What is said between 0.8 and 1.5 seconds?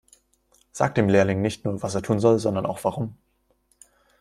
dem Lehrling